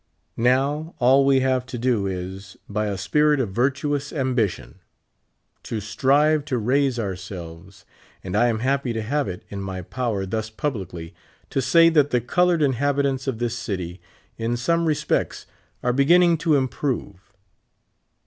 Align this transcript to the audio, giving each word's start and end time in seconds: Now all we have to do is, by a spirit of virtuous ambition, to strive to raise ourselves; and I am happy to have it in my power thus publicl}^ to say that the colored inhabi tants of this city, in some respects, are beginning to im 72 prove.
Now 0.41 0.95
all 0.97 1.27
we 1.27 1.41
have 1.41 1.63
to 1.67 1.77
do 1.77 2.07
is, 2.07 2.57
by 2.67 2.87
a 2.87 2.97
spirit 2.97 3.39
of 3.39 3.49
virtuous 3.51 4.11
ambition, 4.11 4.79
to 5.61 5.79
strive 5.79 6.43
to 6.45 6.57
raise 6.57 6.97
ourselves; 6.97 7.85
and 8.23 8.35
I 8.35 8.47
am 8.47 8.61
happy 8.61 8.93
to 8.93 9.01
have 9.03 9.27
it 9.27 9.43
in 9.49 9.61
my 9.61 9.83
power 9.83 10.25
thus 10.25 10.49
publicl}^ 10.49 11.13
to 11.51 11.61
say 11.61 11.89
that 11.89 12.09
the 12.09 12.19
colored 12.19 12.61
inhabi 12.61 13.03
tants 13.03 13.27
of 13.27 13.37
this 13.37 13.55
city, 13.55 14.01
in 14.39 14.57
some 14.57 14.87
respects, 14.87 15.45
are 15.83 15.93
beginning 15.93 16.39
to 16.39 16.53
im 16.55 16.63
72 16.63 16.77
prove. 16.79 17.33